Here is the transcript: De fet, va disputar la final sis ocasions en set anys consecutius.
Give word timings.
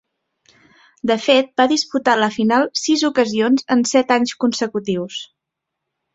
De 1.11 1.17
fet, 1.25 1.51
va 1.61 1.67
disputar 1.71 2.15
la 2.21 2.29
final 2.39 2.65
sis 2.85 3.05
ocasions 3.11 3.67
en 3.77 3.85
set 3.93 4.17
anys 4.19 4.35
consecutius. 4.47 5.21